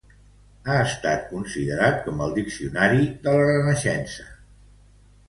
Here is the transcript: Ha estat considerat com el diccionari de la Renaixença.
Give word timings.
Ha 0.71 0.77
estat 0.85 1.27
considerat 1.33 1.99
com 2.05 2.23
el 2.29 2.33
diccionari 2.37 3.05
de 3.29 3.35
la 3.37 3.45
Renaixença. 3.51 4.27